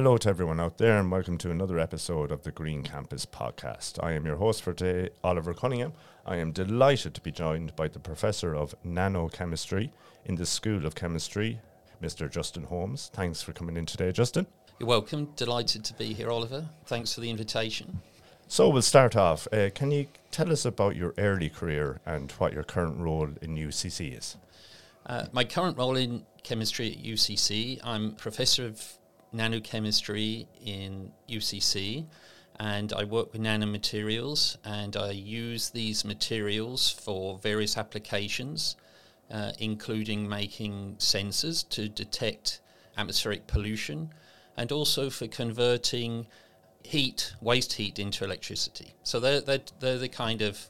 [0.00, 4.02] Hello to everyone out there, and welcome to another episode of the Green Campus podcast.
[4.02, 5.92] I am your host for today, Oliver Cunningham.
[6.24, 9.90] I am delighted to be joined by the Professor of Nanochemistry
[10.24, 11.60] in the School of Chemistry,
[12.02, 12.30] Mr.
[12.30, 13.10] Justin Holmes.
[13.12, 14.46] Thanks for coming in today, Justin.
[14.78, 15.34] You're welcome.
[15.36, 16.70] Delighted to be here, Oliver.
[16.86, 18.00] Thanks for the invitation.
[18.48, 19.48] So we'll start off.
[19.52, 23.54] Uh, can you tell us about your early career and what your current role in
[23.54, 24.38] UCC is?
[25.04, 28.96] Uh, my current role in chemistry at UCC, I'm professor of
[29.34, 32.06] nanochemistry in UCC,
[32.58, 38.76] and I work with nanomaterials, and I use these materials for various applications,
[39.30, 42.60] uh, including making sensors to detect
[42.98, 44.12] atmospheric pollution,
[44.56, 46.26] and also for converting
[46.82, 48.94] heat, waste heat, into electricity.
[49.04, 50.68] So they're, they're, they're the kind of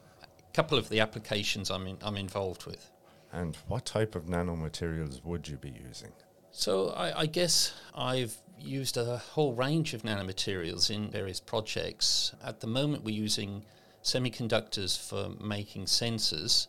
[0.53, 2.91] couple of the applications I'm, in, I'm involved with.
[3.33, 6.13] And what type of nanomaterials would you be using?
[6.53, 12.33] So I, I, guess I've used a whole range of nanomaterials in various projects.
[12.45, 13.65] At the moment, we're using
[14.03, 16.67] semiconductors for making sensors,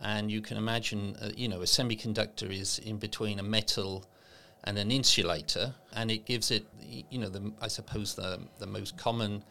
[0.00, 4.04] and you can imagine, uh, you know, a semiconductor is in between a metal
[4.64, 6.66] and an insulator, and it gives it,
[7.10, 9.44] you know, the, I suppose the the most common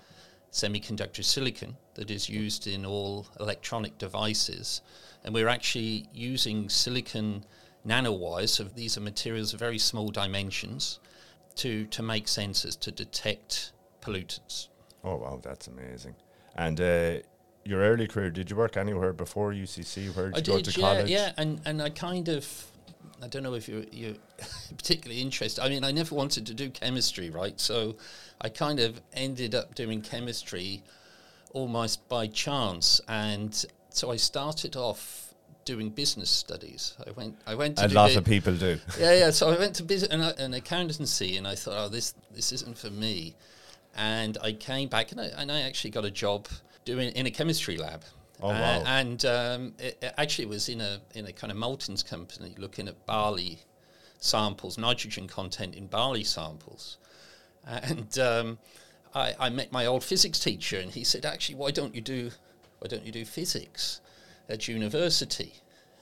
[0.52, 4.82] semiconductor silicon that is used in all electronic devices,
[5.24, 7.46] and we're actually using silicon
[7.88, 8.50] nanowires.
[8.50, 11.00] So these are materials of very small dimensions
[11.56, 14.68] to to make sensors to detect pollutants.
[15.04, 16.16] Oh wow, that's amazing!
[16.56, 17.14] And uh,
[17.64, 20.16] your early career, did you work anywhere before UCC?
[20.16, 21.10] Where did I you did, go to yeah, college?
[21.10, 22.68] Yeah, and and I kind of.
[23.24, 24.16] I don't know if you're, you're
[24.78, 25.64] particularly interested.
[25.64, 27.60] I mean, I never wanted to do chemistry, right?
[27.60, 27.96] So
[28.42, 30.82] I kind of ended up doing chemistry
[31.54, 33.00] almost by chance.
[33.08, 33.54] And
[33.90, 35.31] so I started off
[35.66, 36.96] doing business studies.
[37.06, 37.38] I went.
[37.46, 37.78] I went.
[37.78, 38.80] To a lot of people do.
[39.00, 39.30] Yeah, yeah.
[39.32, 42.78] So I went to business and, and accountancy, and I thought, oh, this this isn't
[42.78, 43.36] for me.
[43.96, 46.48] And I came back, and I, and I actually got a job
[46.86, 48.04] doing in a chemistry lab.
[48.42, 48.80] Oh wow!
[48.80, 52.56] Uh, and um, it, it actually was in a in a kind of Maltons company
[52.58, 53.60] looking at barley
[54.20, 56.98] samples, nitrogen content in barley samples,
[57.66, 58.58] and um,
[59.14, 62.32] I, I met my old physics teacher, and he said, actually, why don't you do
[62.80, 64.01] why don't you do physics?
[64.52, 65.54] At university.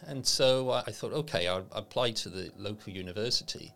[0.08, 3.74] And so I thought, okay, I'll apply to the local university.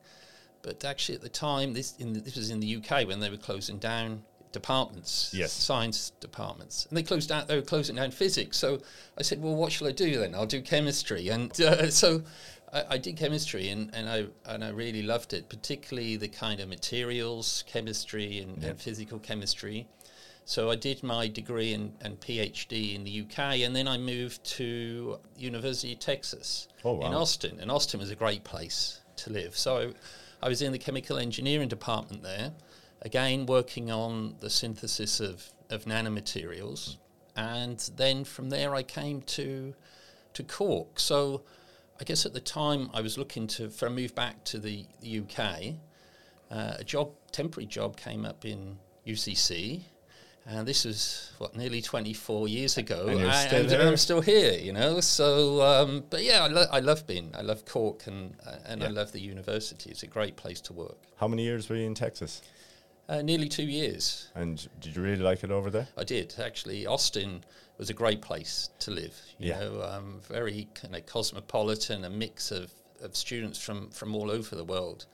[0.62, 3.38] But actually, at the time, this, the, this was in the UK when they were
[3.38, 4.24] closing down
[4.54, 5.52] departments, yes.
[5.52, 7.46] science departments, and they closed down.
[7.48, 8.58] They were closing down physics.
[8.58, 8.80] So
[9.18, 10.34] I said, "Well, what shall I do then?
[10.34, 12.24] I'll do chemistry." And uh, so
[12.72, 16.62] I, I, did chemistry, and, and I and I really loved it, particularly the kind
[16.62, 18.72] of materials chemistry and, yep.
[18.72, 19.88] and physical chemistry.
[20.46, 24.44] So I did my degree and, and PhD in the UK, and then I moved
[24.58, 27.08] to University of Texas oh, wow.
[27.08, 27.60] in Austin.
[27.62, 29.58] And Austin was a great place to live.
[29.58, 29.94] So
[30.42, 32.52] I was in the chemical engineering department there,
[33.02, 36.98] again working on the synthesis of, of nanomaterials.
[37.36, 39.74] And then from there I came to
[40.34, 41.00] to Cork.
[41.00, 41.44] So
[42.02, 44.86] I guess at the time I was looking to for a move back to the,
[45.02, 45.76] the UK.
[46.52, 48.78] Uh, a job, temporary job, came up in
[49.08, 49.82] UCC,
[50.46, 54.54] and this was what nearly 24 years ago, and, I, still and I'm still here,
[54.54, 55.00] you know.
[55.00, 58.82] So, um, but yeah, I, lo- I, love being, I love Cork, and uh, and
[58.82, 58.88] yeah.
[58.88, 59.90] I love the university.
[59.90, 60.98] It's a great place to work.
[61.18, 62.42] How many years were you in Texas?
[63.08, 64.30] Uh, nearly two years.
[64.36, 65.88] And did you really like it over there?
[65.98, 66.86] I did actually.
[66.88, 67.44] Austin
[67.78, 69.20] was a great place to live.
[69.40, 69.60] You yeah.
[69.60, 72.72] know, um, very kind of cosmopolitan, a mix of,
[73.02, 75.06] of students from from all over the world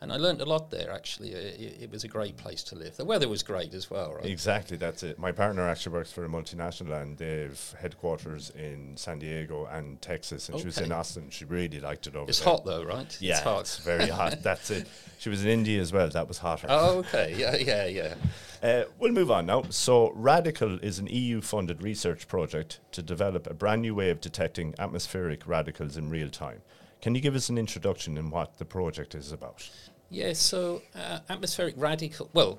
[0.00, 0.92] and I learned a lot there.
[0.92, 2.96] Actually, it, it, was a great place to live.
[2.96, 4.26] The weather was great as well, right?
[4.26, 5.18] Exactly, that's it.
[5.18, 10.48] My partner actually works for a multinational, and they've headquarters in San Diego and Texas,
[10.48, 10.62] and okay.
[10.62, 11.30] she was in Austin.
[11.30, 12.48] She really liked it over it's there.
[12.48, 13.16] hot though, right?
[13.20, 13.60] Yeah, it's, hot.
[13.60, 14.38] it's very hot.
[14.42, 14.86] That's it.
[15.18, 16.08] She was in India as well.
[16.08, 16.68] That was hotter.
[16.70, 17.34] Oh, okay.
[17.36, 18.14] Yeah, yeah, yeah.
[18.62, 19.62] Uh, we'll move on now.
[19.70, 24.20] So, Radical is an EU funded research project to develop a brand new way of
[24.20, 26.62] detecting atmospheric radicals in real time.
[27.00, 29.68] Can you give us an introduction in what the project is about?
[30.10, 32.58] Yeah, so uh, atmospheric radical, well,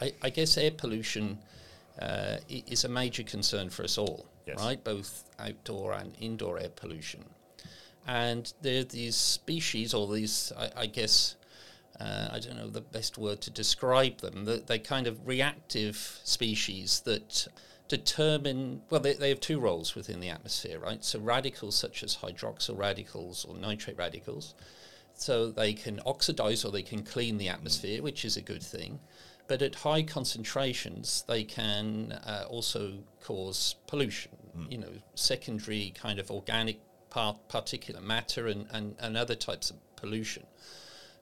[0.00, 1.38] I, I, guess air pollution
[2.00, 4.58] uh, is a major concern for us all, yes.
[4.58, 4.82] right?
[4.82, 7.24] Both outdoor and indoor air pollution.
[8.06, 11.36] And there are these species, or these, I, I guess,
[12.00, 16.20] uh, I don't know the best word to describe them, the, they kind of reactive
[16.24, 17.48] species that
[17.88, 21.02] determine, well, they, they have two roles within the atmosphere, right?
[21.04, 24.54] So radicals such as hydroxyl radicals or nitrate radicals
[25.14, 29.00] so they can oxidize or they can clean the atmosphere, which is a good thing.
[29.48, 32.92] But at high concentrations, they can uh, also
[33.22, 34.70] cause pollution, mm.
[34.70, 36.78] you know, secondary kind of organic
[37.10, 40.44] part, particulate matter and, and, and other types of pollution.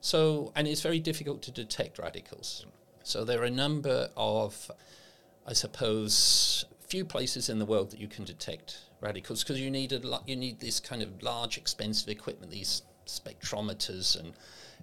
[0.01, 2.65] So, and it's very difficult to detect radicals.
[3.03, 4.69] So there are a number of,
[5.47, 9.93] I suppose, few places in the world that you can detect radicals because you need
[9.93, 14.33] a lo- you need this kind of large, expensive equipment, these spectrometers, and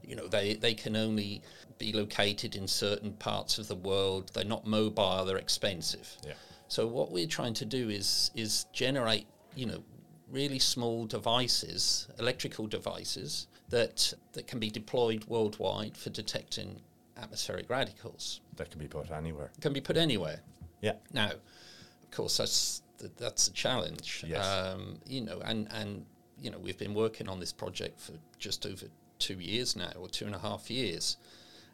[0.03, 1.43] you know they they can only
[1.79, 4.31] be located in certain parts of the world.
[4.33, 5.25] They're not mobile.
[5.25, 6.17] They're expensive.
[6.27, 6.35] Yeah.
[6.69, 9.83] So what we're trying to do is is generate you know
[10.31, 16.81] really small devices, electrical devices that that can be deployed worldwide for detecting
[17.17, 18.41] atmospheric radicals.
[18.57, 19.51] That can be put anywhere.
[19.61, 20.41] Can be put anywhere.
[20.81, 20.95] Yeah.
[21.13, 24.25] Now, of course, that's th- that's a challenge.
[24.27, 24.47] Yes.
[24.47, 26.05] Um, you know, and and
[26.41, 28.87] you know, we've been working on this project for just over
[29.19, 31.17] two years now, or two and a half years,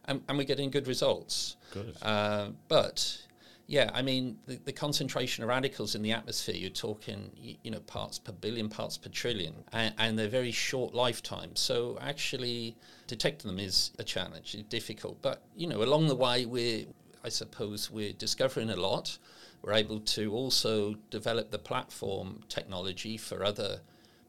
[0.05, 1.57] and, and we're getting good results.
[1.73, 1.97] Good.
[2.03, 3.27] Uh, but
[3.71, 7.31] yeah, I mean, the, the concentration of radicals in the atmosphere, you're talking,
[7.63, 11.55] you, know, parts per billion, parts per trillion, and, and they're very short lifetime.
[11.55, 12.77] So actually
[13.07, 15.23] detecting them is a challenge, it's difficult.
[15.23, 16.87] But, you know, along the way, we're,
[17.23, 19.17] I suppose, we're discovering a lot.
[19.63, 23.83] We're able to also develop the platform technology for other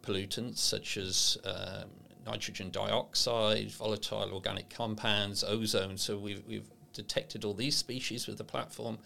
[0.03, 1.89] pollutants such as um,
[2.27, 5.97] nitrogen dioxide, volatile organic compounds, ozone.
[5.97, 8.99] So we've, we've detected all these species with the platform,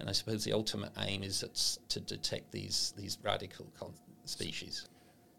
[0.00, 3.92] and I suppose the ultimate aim is to detect these these radical con-
[4.24, 4.88] species.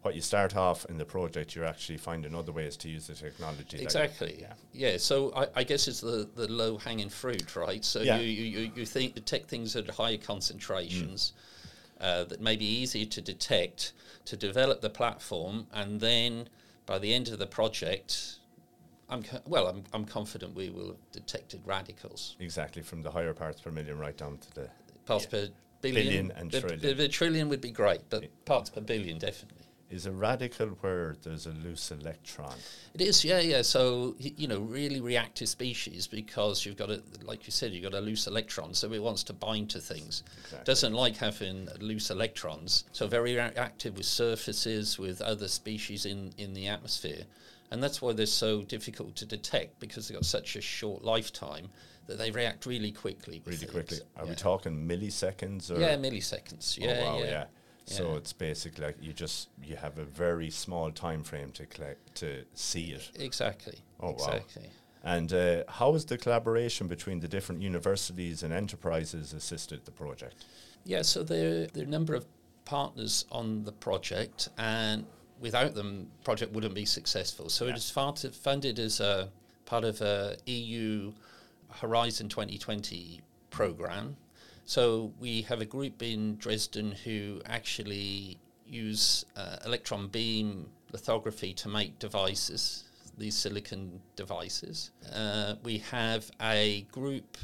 [0.02, 3.14] What you start off in the project, you're actually finding other ways to use the
[3.14, 3.82] technology.
[3.82, 4.38] Exactly.
[4.40, 4.54] yeah.
[4.72, 4.96] Yeah.
[4.96, 7.84] So I, I guess it's the, the low hanging fruit, right?
[7.84, 8.18] So Yeah.
[8.18, 11.34] you, you, you, think detect things at higher concentrations
[12.00, 13.92] uh, that may be easier to detect,
[14.24, 16.48] to develop the platform, and then
[16.86, 18.38] by the end of the project,
[19.10, 22.36] I'm co- well, I'm, I'm confident we will have detected radicals.
[22.40, 24.70] Exactly, from the higher parts per million right down to the.
[25.06, 25.48] Parts per
[25.82, 26.06] billion.
[26.06, 27.10] Billion and the, trillion.
[27.10, 29.56] Trillion would be great, but parts per billion definitely.
[29.90, 32.54] Is a radical where there's a loose electron?
[32.94, 33.62] It is, yeah, yeah.
[33.62, 37.94] So you know, really reactive species because you've got a, like you said, you've got
[37.94, 40.22] a loose electron, so it wants to bind to things.
[40.44, 40.64] Exactly.
[40.64, 42.84] Doesn't like having loose electrons.
[42.92, 47.24] So very reactive with surfaces, with other species in in the atmosphere,
[47.70, 51.68] and that's why they're so difficult to detect because they've got such a short lifetime
[52.06, 53.42] that they react really quickly.
[53.44, 53.70] Really things.
[53.70, 53.98] quickly.
[54.16, 55.78] Are we talking milliseconds or?
[55.78, 56.76] Yeah, milliseconds.
[56.78, 57.44] Yeah, Oh, Yeah, wow, yeah.
[57.86, 58.16] So Yeah.
[58.18, 62.44] it's basically like you just you have a very small time frame to collect to
[62.54, 63.10] see it.
[63.16, 63.78] Exactly.
[64.00, 64.12] Oh, wow.
[64.12, 64.70] exactly.
[65.02, 70.44] And uh, how has the collaboration between the different universities and enterprises assisted the project?
[70.84, 72.26] Yeah, so there, there are a number of
[72.64, 75.06] partners on the project, and
[75.40, 77.48] without them, the project wouldn't be successful.
[77.48, 77.72] So Yeah.
[77.72, 79.30] it is far funded as a
[79.64, 81.12] part of a EU
[81.70, 83.20] Horizon 2020
[83.50, 84.16] program.
[84.64, 88.38] So we have a group in Dresden who actually
[88.68, 92.84] use uh, electron beam lithography to make devices,
[93.18, 94.90] these silicon devices.
[95.12, 97.36] Uh, we have a group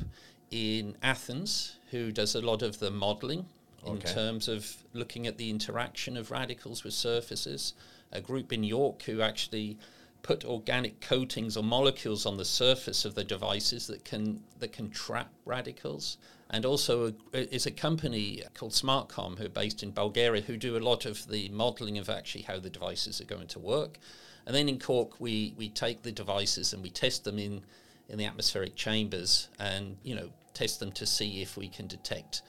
[0.50, 3.46] in Athens who does a lot of the modeling
[3.86, 4.12] in Okay.
[4.12, 7.74] terms of looking at the interaction of radicals with surfaces.
[8.12, 9.78] A group in York who actually
[10.22, 14.90] put organic coatings or molecules on the surface of the devices that can that can
[14.90, 16.19] trap radicals.
[16.50, 20.76] And also a, is a company called SmartCom who are based in Bulgaria who do
[20.76, 23.98] a lot of the modeling of actually how the devices are going to work.
[24.46, 27.62] And then in Cork we, we take the devices and we test them in,
[28.08, 32.43] in the atmospheric chambers and you know test them to see if we can detect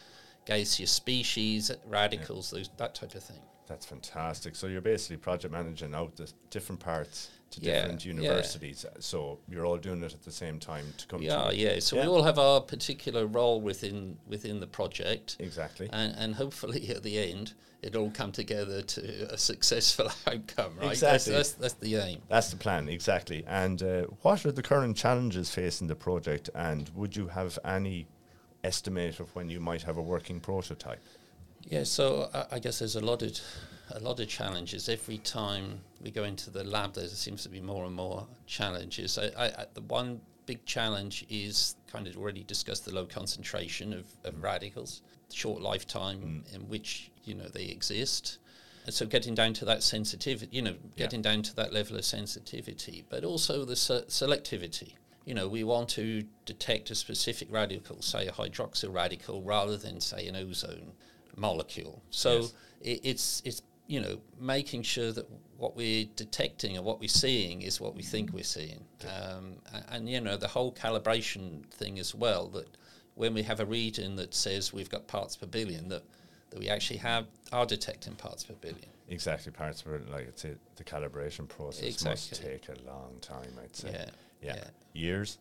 [0.48, 3.40] gaseous species, radicals, those, that type of thing.
[3.68, 4.56] That's fantastic.
[4.56, 8.14] So you're basically project managing out the different parts to Yeah, different yeah.
[8.14, 8.86] universities.
[9.00, 11.80] So you're all doing it at the same time to come Yeah, to yeah.
[11.80, 12.04] So Yeah.
[12.04, 15.90] we all have our particular role within within the project, Exactly.
[15.92, 19.02] and and hopefully at the end it all come together to
[19.34, 20.74] a successful outcome.
[20.80, 20.92] Right.
[20.92, 21.34] Exactly.
[21.34, 22.22] That's, that's that's the aim.
[22.30, 23.44] That's the plan, exactly.
[23.48, 26.50] And uh, what are the current challenges facing the project?
[26.56, 28.08] And would you have any
[28.64, 31.02] estimate of when you might have a working prototype?
[31.64, 33.40] Yeah, so I, I guess there's a lot of
[33.92, 36.94] a lot of challenges every time we go into the lab.
[36.94, 39.18] There seems to be more and more challenges.
[39.18, 44.06] I, I, the one big challenge is kind of already discussed the low concentration of,
[44.24, 44.44] of mm.
[44.44, 46.56] radicals, short lifetime mm.
[46.56, 48.40] in which you know they exist.
[48.86, 52.06] And so getting down to that sensitivity, you know, getting down to that level of
[52.06, 54.94] sensitivity, but also the se- selectivity.
[55.28, 60.00] You know, we want to detect a specific radical, say a hydroxyl radical, rather than
[60.00, 60.94] say an ozone
[61.36, 62.02] molecule.
[62.12, 62.54] So Yes.
[62.82, 67.62] it, it's it's you know making sure that what we're detecting and what we're seeing
[67.62, 72.00] is what we think we're seeing, um, a- and, you know the whole calibration thing
[72.00, 72.48] as well.
[72.48, 72.70] That
[73.16, 76.04] when we have a reading that says we've got parts per billion, that
[76.52, 78.92] that we actually have are detecting parts per billion.
[79.10, 83.52] Exactly, parts were like it's a, the calibration process must take a long time.
[83.62, 83.92] I'd say.
[83.92, 84.10] Yeah,
[84.42, 84.56] Yeah.
[84.56, 84.64] yeah.
[84.94, 85.38] Years.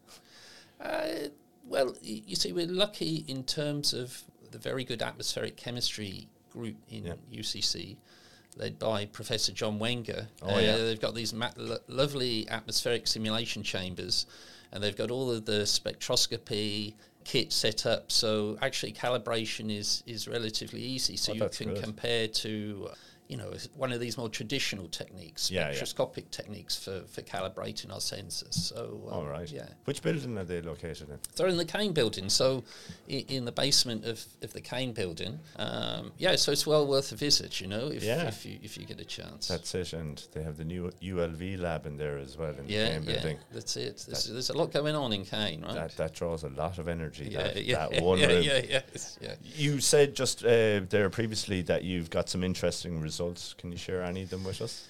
[0.80, 1.28] Uh,
[1.64, 7.06] well, you see, we're lucky in terms of the very good atmospheric chemistry group in
[7.06, 7.14] Yeah.
[7.32, 7.96] UCC,
[8.56, 10.28] led by Professor John Wenger.
[10.42, 10.76] Oh, Uh, yeah.
[10.76, 14.26] They've got these ma- lo- lovely atmospheric simulation chambers,
[14.72, 18.12] and they've got all of the spectroscopy kit set up.
[18.12, 21.16] So actually, calibration is is relatively easy.
[21.16, 21.82] So Oh, you can good.
[21.82, 22.90] compare to.
[23.28, 25.66] You know, one of these more traditional techniques, Yeah, yeah.
[25.73, 28.54] spectroscopic techniques for, for calibrating our sensors.
[28.54, 29.50] So, um, All right.
[29.50, 29.66] yeah.
[29.85, 31.18] Which building are they located in?
[31.35, 32.62] They're in the Kane building, so
[33.09, 35.40] in, in the basement of, of the Kane building.
[35.56, 38.28] Um, yeah, so it's well worth a visit, you know, if, Yeah.
[38.28, 39.49] if you if you get a chance.
[39.49, 42.73] That's it, and they have the new ULV lab in there as well in the
[42.73, 43.38] yeah, Kane yeah, building.
[43.52, 44.04] that's it.
[44.09, 45.75] There's, there's a lot going on in Kane, right?
[45.75, 47.28] That that draws a lot of energy.
[47.33, 48.42] yeah, that, yeah, that one yeah, room.
[48.45, 48.80] yeah, yeah,
[49.21, 49.35] yeah.
[49.42, 53.15] You said just uh, there previously that you've got some interesting results.
[53.58, 54.87] Can you share any of them with us?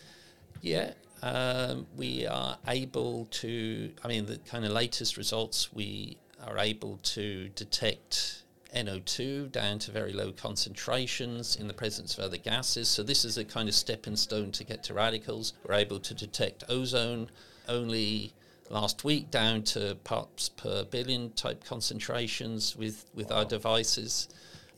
[0.62, 0.92] Yeah,
[1.22, 3.90] um, we are able to.
[4.04, 6.16] I mean, the kind of latest results we
[6.46, 8.42] are able to detect
[8.74, 12.88] NO2 down to very low concentrations in the presence of other gases.
[12.88, 15.54] So this is a kind of stepping stone to get to radicals.
[15.66, 17.30] We're able to detect ozone
[17.68, 18.32] only
[18.68, 24.28] last week down to parts per billion type concentrations with with our devices.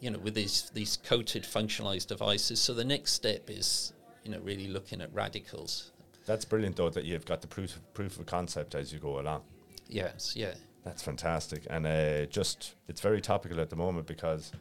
[0.00, 2.61] You know, with these these coated functionalized devices.
[2.61, 3.93] So the next step is
[4.25, 5.90] you know really looking at radicals.
[6.26, 9.19] That's brilliant, though, that you've got the proof of, proof of concept as you go
[9.19, 9.43] along.
[9.88, 10.52] Yes, yeah.
[10.85, 14.52] That's fantastic, and uh, just it's very topical at the moment because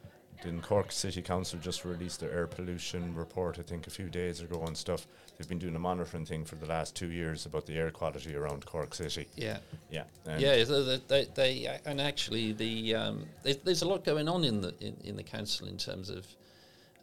[0.42, 3.58] didn't Cork City Council just released their air pollution report?
[3.58, 5.06] I think a few days ago and stuff.
[5.36, 8.34] They've been doing a monitoring thing for the last two years about the air quality
[8.34, 9.26] around Cork City.
[9.36, 9.58] Yeah,
[9.90, 10.64] Yeah, and yeah.
[10.64, 14.74] They, they, they and actually the um, there's, there's a lot going on in the
[14.80, 16.26] in, in the council in terms of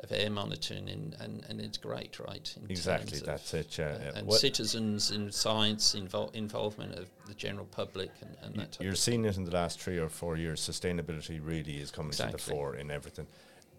[0.01, 2.53] of air monitoring and, and, and it's great, right?
[2.69, 3.11] exactly.
[3.11, 3.77] terms of, That's it.
[3.77, 3.85] Yeah.
[3.85, 8.73] uh, and What- citizens in science invol- involvement of the general public and, and that
[8.73, 10.59] type you're seeing it in the last three or four years.
[10.61, 13.27] Sustainability really is coming to the fore in everything.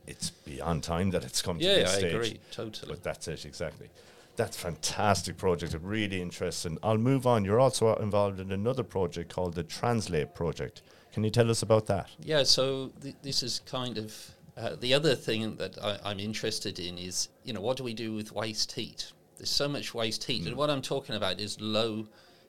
[0.07, 2.15] It's beyond time that it's come to yeah, this I stage.
[2.15, 2.93] agree totally.
[2.95, 3.89] But that's it, exactly.
[4.37, 5.75] That's fantastic project.
[5.83, 6.79] Really interesting.
[6.83, 7.45] I'll move on.
[7.45, 10.83] You're also involved in another project called the Translate Project.
[11.13, 12.11] Can you tell us about that?
[12.21, 14.15] Yeah, so th- this is kind of
[14.57, 17.95] uh, the other thing that I, I'm interested in is you know what do we
[17.95, 19.13] do with waste heat?
[19.37, 20.47] There's so much waste heat, Mm.
[20.49, 22.07] and what I'm talking about is low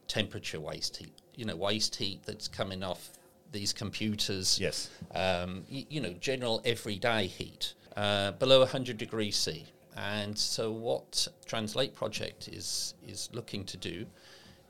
[0.07, 1.13] temperature waste heat.
[1.35, 3.09] You know, waste heat that's coming off
[3.51, 4.59] these computers.
[4.59, 4.89] Yes.
[5.13, 9.65] Um, y- you know, general everyday heat uh, below 100 degrees C.
[9.97, 14.05] And so, what Translate Project is is looking to do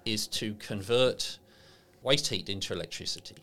[0.05, 1.37] is to convert
[2.01, 3.35] waste heat into electricity.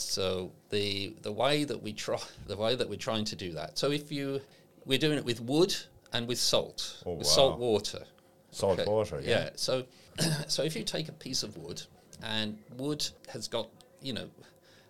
[0.00, 3.78] So the the way that we try the way that we're trying to do that.
[3.78, 4.40] So if you
[4.86, 5.74] we're doing it with wood
[6.12, 7.32] and with salt, Oh, with wow.
[7.32, 8.04] salt water.
[8.50, 8.90] Salt Okay.
[8.90, 9.30] water, yeah.
[9.30, 9.50] Yeah.
[9.56, 9.84] So
[10.48, 11.82] so if you take a piece of wood
[12.22, 13.68] and wood has got
[14.02, 14.28] you know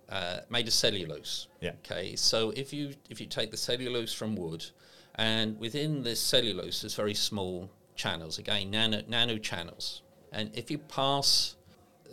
[0.08, 1.46] uh, made of cellulose.
[1.60, 1.72] Yeah.
[1.84, 2.16] Okay.
[2.16, 4.64] So if you if you take the cellulose from wood,
[5.16, 10.02] and within this cellulose there's very small channels again nano nano channels,
[10.32, 11.56] and if you pass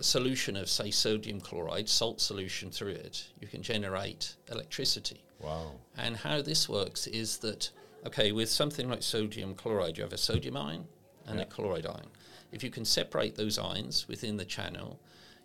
[0.03, 5.23] solution of say sodium chloride salt solution through it, you can generate electricity.
[5.39, 5.71] Wow.
[5.97, 7.69] And how this works is that,
[8.05, 10.87] okay, with something like sodium chloride, you have a sodium ion
[11.25, 11.43] and Yeah.
[11.43, 12.07] a chloride ion.
[12.51, 14.99] If you can separate those ions within the channel,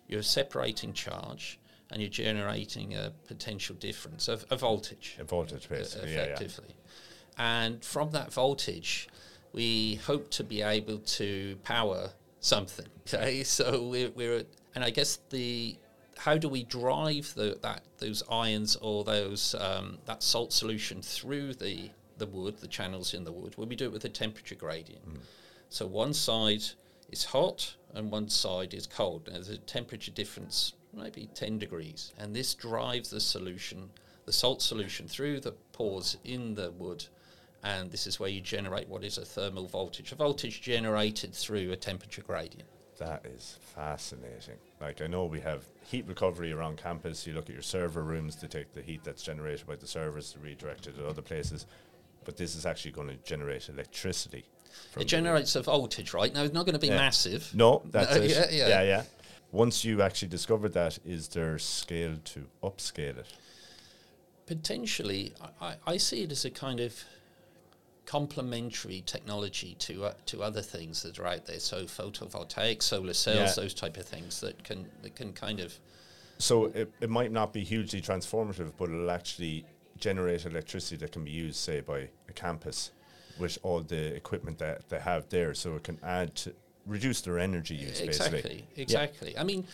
[0.07, 6.11] you're separating charge and you're generating a potential difference of a voltage A voltage, basically.
[6.11, 6.23] Yeah, yeah.
[6.33, 6.75] effectively.
[7.37, 9.07] And from that voltage,
[9.51, 12.11] we hope to be able to power
[12.43, 12.87] something.
[13.13, 14.43] Okay, so we're, we're
[14.75, 15.75] and I guess the
[16.17, 21.55] how do we drive the, that those ions or those um, that salt solution through
[21.55, 23.55] the the wood, the channels in the wood?
[23.57, 25.03] Well, we do it with a temperature gradient.
[25.67, 26.63] So one side
[27.11, 29.27] is hot and one side is cold.
[29.31, 32.13] There's a temperature difference, maybe 10 degrees.
[32.17, 33.89] And this drives the solution,
[34.25, 37.05] the salt solution, through the pores in the wood.
[37.63, 41.71] And this is where you generate what is a thermal voltage, a voltage generated through
[41.71, 42.67] a temperature gradient.
[42.99, 44.57] That is fascinating.
[44.81, 47.25] Like I know we have heat recovery around campus.
[47.25, 50.33] You look at your server rooms to take the heat that's generated by the servers
[50.33, 51.65] to redirect it to other places.
[52.25, 54.45] But this is actually going to generate electricity.
[54.97, 56.33] It generates a voltage, right?
[56.33, 56.97] Now, it's not going to be Yeah.
[56.97, 57.49] massive.
[57.53, 58.29] No, that's No, it.
[58.31, 58.67] yeah, yeah.
[58.67, 59.03] yeah, yeah.
[59.51, 63.27] Once you actually discovered that, is there scale to upscale it?
[64.45, 67.03] Potentially, I I see it as a kind of
[68.05, 71.59] complementary technology to uh, to other things that are out there.
[71.59, 73.63] So photovoltaic, solar cells, Yeah.
[73.63, 75.79] those type of things that can that can kind of
[76.37, 79.65] So it, it might not be hugely transformative, but it'll actually
[79.97, 82.91] generate electricity that can be used, say, by a campus
[83.39, 86.53] with all the equipment that they have there, so it can add to
[86.85, 88.67] reduce their energy use, exactly, basically.
[88.75, 89.37] exactly.
[89.37, 89.65] I mean,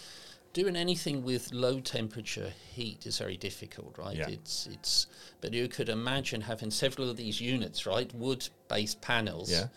[0.54, 4.16] doing anything with low temperature heat is very difficult, right?
[4.18, 4.30] Yeah.
[4.30, 5.08] It's it's.
[5.42, 9.68] But you could imagine having several of these units, right, wood-based panels, Yeah.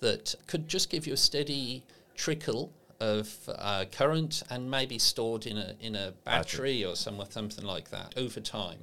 [0.00, 1.84] that could just give you a steady
[2.16, 7.64] trickle of uh, current and maybe stored in a in a battery or some, something
[7.64, 8.78] like that over time.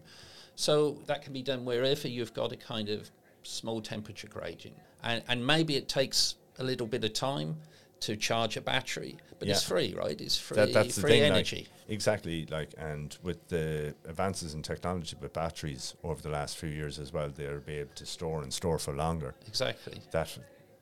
[0.55, 3.09] So that can be done wherever you've got a kind of
[3.43, 7.55] small temperature gradient, and and maybe it takes a little bit of time
[8.01, 10.19] to charge a battery, but it's free, right?
[10.19, 11.67] It's free, That, that's the free thing, like, energy.
[11.87, 12.45] exactly.
[12.45, 17.11] Like, and with the advances in technology with batteries over the last few years as
[17.13, 19.35] well, they'll be able to store and store for longer.
[19.47, 20.01] exactly.
[20.11, 20.37] That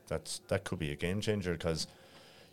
[0.07, 1.86] that's that could be a game changer because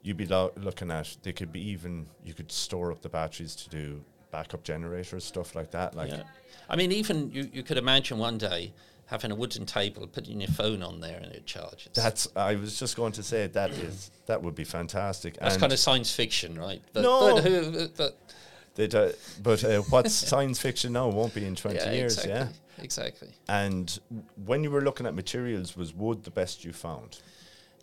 [0.03, 3.55] you'd be lo- looking at they could be even you could store up the batteries
[3.55, 4.03] to do
[4.33, 5.95] backup generators stuff like that.
[5.95, 6.25] Like, yeah.
[6.69, 8.73] I mean, even you, you could imagine one day
[9.07, 11.91] having a wooden table, putting your phone on there, and it charges.
[11.95, 15.39] that's I was just going to say that is that would be fantastic.
[15.39, 16.81] That's And kind of science fiction, right?
[16.93, 17.35] But, No.
[17.35, 18.19] but, who, but
[18.75, 22.33] they do- but uh, what's science fiction now won't be in twenty yeah, years, exactly,
[22.79, 22.83] yeah.
[22.85, 23.29] exactly.
[23.49, 23.99] And
[24.45, 27.19] when you were looking at materials, was wood the best you found?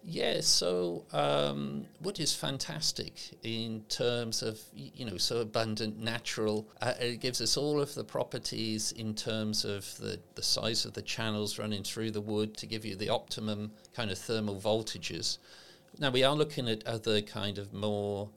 [0.03, 6.67] Yeah, so um, wood is fantastic in terms of you know so abundant, natural.
[6.81, 10.93] Uh, it gives us all of the properties in terms of the the size of
[10.93, 15.37] the channels running through the wood to give you the optimum kind of thermal voltages.
[15.99, 18.29] Now we are looking at other kind of more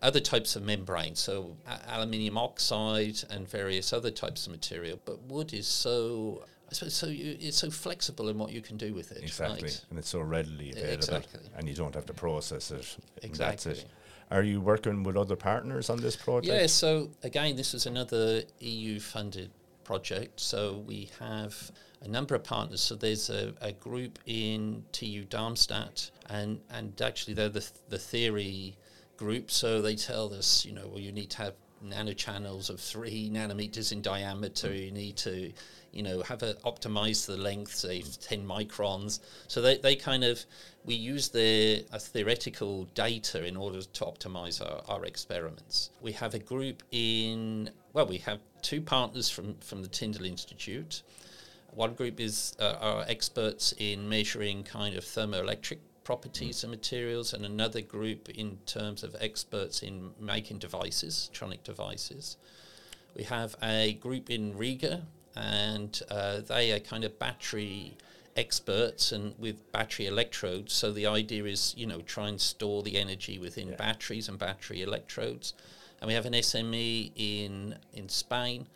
[0.00, 1.56] other types of membranes, so
[1.88, 5.00] aluminium oxide and various other types of material.
[5.04, 8.76] But wood is so I suppose so you, it's so flexible in what you can
[8.76, 9.22] do with it.
[9.22, 9.84] Exactly, right?
[9.90, 11.40] and it's so readily available, Exactly.
[11.56, 12.96] and you don't have to process it.
[13.22, 13.72] Exactly.
[13.72, 13.90] That's it.
[14.30, 16.52] Are you working with other partners on this project?
[16.52, 19.50] Yeah, so again, this is another EU funded
[19.84, 20.38] project.
[20.38, 22.82] So we have a number of partners.
[22.82, 28.76] So there's a, a group in TU Darmstadt, and, and actually they're the, the theory
[29.16, 29.50] group.
[29.50, 33.92] So they tell us, you know, well, you need to have nanochannels of three nanometers
[33.92, 34.74] in diameter.
[34.74, 35.52] You need to,
[35.92, 39.20] you know, have a optimize the length, say 10 microns.
[39.46, 40.44] So they, they kind of,
[40.84, 45.90] we use their uh, theoretical data in order to optimize our, our experiments.
[46.00, 51.02] We have a group in, well, we have two partners from, from the Tyndall Institute.
[51.70, 57.44] One group is uh, are experts in measuring kind of thermoelectric properties of materials, and
[57.44, 62.38] another group in terms of experts in making devices, electronic devices.
[63.14, 65.02] We have a group in Riga,
[65.36, 67.98] and uh, they are kind of battery
[68.36, 70.72] experts and with battery electrodes.
[70.72, 73.76] So the idea is, you know, try and store the energy within Yeah.
[73.76, 75.52] batteries and battery electrodes.
[76.00, 78.66] And we have an SME in in Spain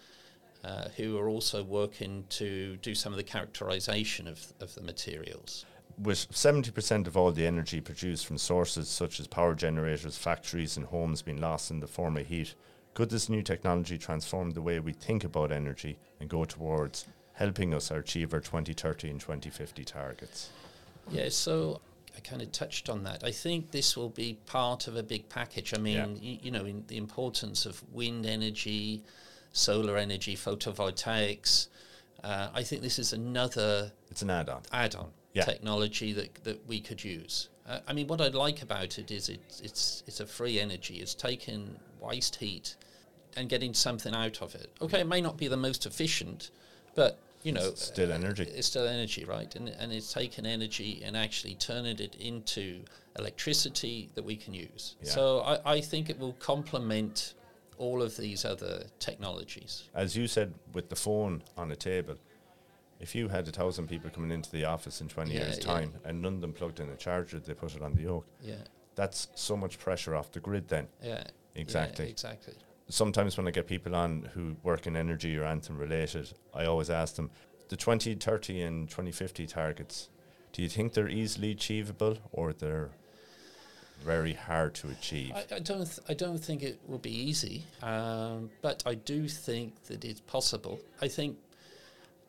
[0.64, 5.64] uh, who are also working to do some of the characterization of, of the materials.
[5.98, 10.86] With 70% of all the energy produced from sources such as power generators, factories, and
[10.86, 12.54] homes being lost in the form of heat,
[12.94, 17.72] could this new technology transform the way we think about energy and go towards helping
[17.72, 20.50] us achieve our 2030 and 2050 targets?
[21.10, 21.80] Yeah, so
[22.16, 23.24] I kind of touched on that.
[23.24, 25.72] I think this will be part of a big package.
[25.74, 26.06] I mean, Yeah.
[26.32, 29.02] y- you know, in the importance of wind energy,
[29.52, 31.68] solar energy, photovoltaics.
[32.22, 34.62] Uh, I think this is another It's an add on.
[34.70, 35.44] add-on Yeah.
[35.44, 37.48] technology that, that we could use.
[37.66, 40.96] Uh, I mean, what I like about it is it's it's it's a free energy.
[40.96, 42.76] It's taking waste heat
[43.36, 44.70] and getting something out of it.
[44.80, 46.50] Okay, it may not be the most efficient,
[46.94, 48.44] but you know, It's still energy.
[48.44, 49.54] It's still energy, right?
[49.56, 52.82] And and it's taking energy and actually turning it into
[53.18, 54.96] electricity that we can use.
[55.02, 55.10] Yeah.
[55.10, 57.34] So I, I think it will complement
[57.78, 59.88] all of these other technologies.
[59.94, 62.16] As you said, with the phone on a table,
[63.02, 65.64] if you had a thousand people coming into the office in 20 Yeah, years' yeah.
[65.64, 68.26] time and none of them plugged in a charger, they put it on the yoke,
[68.40, 68.54] Yeah,
[68.94, 70.86] that's so much pressure off the grid then.
[71.02, 71.08] yeah,
[71.54, 72.08] yeah, Exactly.
[72.08, 72.54] exactly.
[72.88, 76.90] sometimes when I get people on who work in energy or anything related, I always
[76.90, 77.30] ask them
[77.68, 80.08] the 2030 and 2050 targets.
[80.52, 82.90] Do you think they're easily achievable or they're
[84.04, 85.32] very hard to achieve?
[85.34, 85.86] I, I don't.
[85.86, 90.20] Th- I don't think it will be easy, um, but I do think that it's
[90.20, 90.78] possible.
[91.00, 91.38] I think.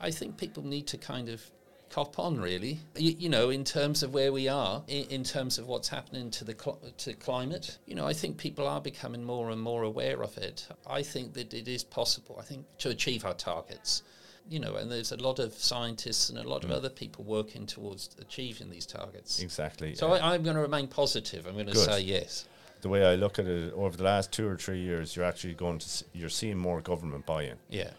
[0.08, 1.42] I think people need to kind of
[1.90, 2.80] cop on, really.
[2.96, 6.32] You, you know, in terms of where we are, in, in terms of what's happening
[6.32, 7.78] to the cl- to climate.
[7.86, 10.68] You know, I think people are becoming more and more aware of it.
[10.88, 12.36] I think that it is possible.
[12.40, 14.04] I think to achieve our targets.
[14.50, 17.66] You know, and there's a lot of scientists and a lot of other people working
[17.66, 19.40] towards achieving these targets.
[19.42, 19.96] exactly.
[19.96, 21.46] So Uh, I, I'm going to remain positive.
[21.48, 22.46] I'm going to say yes.
[22.82, 25.54] the way I look at it, over the last two or three years, you're actually
[25.54, 27.58] going to s- you're seeing more government buy-in.
[27.70, 27.92] Yeah.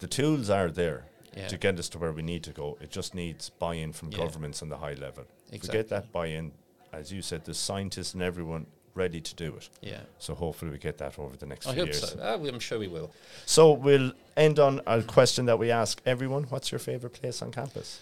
[0.00, 1.04] The tools are there.
[1.36, 1.48] Yeah.
[1.48, 2.76] to get us to where we need to go.
[2.80, 4.18] It just needs buy-in from Yeah.
[4.18, 5.24] governments on the high level.
[5.52, 6.52] If we get that buy-in,
[6.92, 9.68] as you said, the scientists and everyone ready to do it.
[9.80, 10.00] Yeah.
[10.18, 12.10] So hopefully we get that over the next I few hope years.
[12.10, 12.18] so.
[12.20, 13.12] Oh, I'm sure we will.
[13.46, 17.52] So we'll end on a question that we ask everyone: What's your favorite place on
[17.52, 18.00] campus?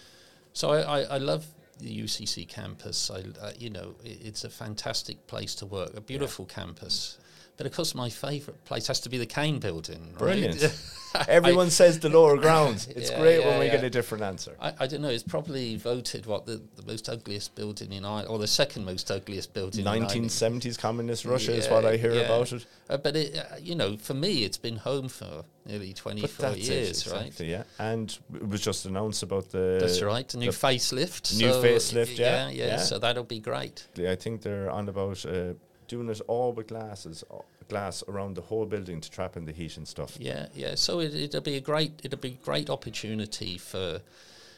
[0.53, 1.45] So I, I, I love
[1.77, 3.11] the UCC campus.
[3.11, 7.17] I, uh, you know, it's a fantastic place to work, a beautiful campus.
[7.59, 9.99] But of course, my favourite place has to be the Kane Building.
[10.13, 10.17] right?
[10.17, 10.81] Brilliant.
[11.27, 12.87] Everyone says the lower grounds.
[12.95, 13.73] It's Yeah, great yeah, when we yeah.
[13.75, 14.55] get a different answer.
[14.61, 15.09] I, I don't know.
[15.09, 19.11] It's probably voted what the, the most ugliest building in Ireland, or the second most
[19.11, 19.83] ugliest building.
[19.83, 22.65] 1970s communist Russia is what I hear about it.
[22.89, 27.05] Uh, but it, uh, you know, for me, it's been home for nearly 24 years,
[27.07, 27.25] it, right?
[27.25, 27.63] exactly, yeah.
[27.77, 29.79] And it was just announced about the.
[29.81, 30.33] That's right.
[30.33, 31.37] A new the- facelift.
[31.37, 32.77] new so, facelift, yeah, yeah, yeah.
[32.77, 33.85] So that'll be great.
[33.99, 35.53] I think they're on about uh,
[35.89, 39.51] doing it all with glasses, uh, glass around the whole building to trap in the
[39.51, 40.15] heat and stuff.
[40.19, 40.75] Yeah, yeah.
[40.75, 43.99] So it, it'll be a great, it'll be a great opportunity for,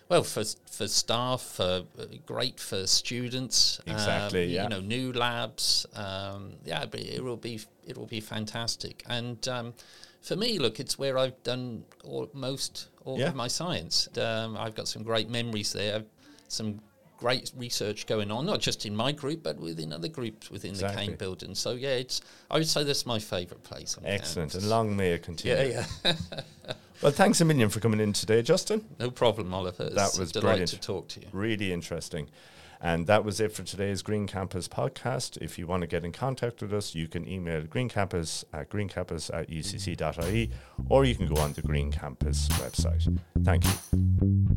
[0.09, 3.79] well, for for staff, for uh, great for students.
[3.87, 4.63] um, Exactly, yeah.
[4.63, 5.85] You know, new labs.
[5.95, 9.03] Um, yeah, it will be it will be fantastic.
[9.09, 9.73] And um,
[10.21, 13.29] for me, look, it's where I've done all, most all Yeah.
[13.29, 14.07] of my science.
[14.17, 16.03] Um, I've got some great memories there.
[16.47, 16.81] Some
[17.21, 20.85] great research going on, not just in my group, but within other groups within the
[20.85, 21.05] Exactly.
[21.07, 21.53] Kane building.
[21.55, 23.95] So yeah, it's I would say that's my favourite place.
[24.03, 25.55] Excellent, and long may it continue.
[25.73, 26.13] Yeah, yeah.
[27.01, 28.85] Well, thanks a million for coming in today, Justin.
[28.99, 29.85] No problem, Oliver.
[29.85, 30.69] It's That a was delight brilliant.
[30.69, 31.25] to talk to you.
[31.31, 32.27] Really interesting.
[32.79, 35.35] And that was it for today's Green Campus podcast.
[35.41, 39.31] If you want to get in contact with us, you can email greencampus at greencampus
[39.33, 40.51] at ucc.ie
[40.89, 43.17] or you can go on the Green Campus website.
[43.43, 44.47] Thank you.